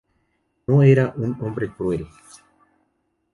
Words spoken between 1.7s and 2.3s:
cruel.